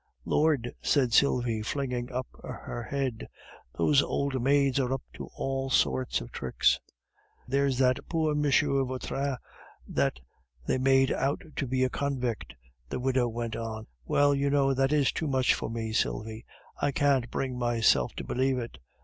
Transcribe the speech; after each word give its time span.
"Lord!" 0.25 0.73
said 0.81 1.13
Sylvie, 1.13 1.61
flinging 1.61 2.11
up 2.11 2.25
her 2.41 2.87
head, 2.89 3.27
"those 3.77 4.01
old 4.01 4.41
maids 4.41 4.79
are 4.79 4.91
up 4.91 5.03
to 5.13 5.29
all 5.35 5.69
sorts 5.69 6.21
of 6.21 6.31
tricks." 6.31 6.79
"There's 7.47 7.77
that 7.77 7.99
poor 8.09 8.31
M. 8.31 8.41
Vautrin 8.41 9.37
that 9.87 10.19
they 10.65 10.79
made 10.79 11.11
out 11.11 11.43
to 11.55 11.67
be 11.67 11.83
a 11.83 11.89
convict," 11.91 12.55
the 12.89 12.99
widow 12.99 13.27
went 13.29 13.55
on. 13.55 13.85
"Well, 14.03 14.33
you 14.33 14.49
know 14.49 14.73
that 14.73 14.91
is 14.91 15.11
too 15.11 15.27
much 15.27 15.53
for 15.53 15.69
me, 15.69 15.93
Sylvie; 15.93 16.45
I 16.81 16.91
can't 16.91 17.29
bring 17.29 17.59
myself 17.59 18.11
to 18.15 18.23
believe 18.23 18.57
it. 18.57 18.79